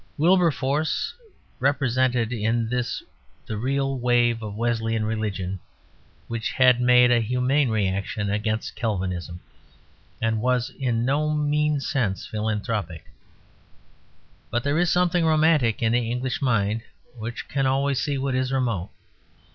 [0.17, 1.13] Wilberforce
[1.59, 3.03] represented in this
[3.45, 5.59] the real wave of Wesleyan religion
[6.27, 9.41] which had made a humane reaction against Calvinism,
[10.19, 13.11] and was in no mean sense philanthropic.
[14.49, 16.81] But there is something romantic in the English mind
[17.15, 18.89] which can always see what is remote.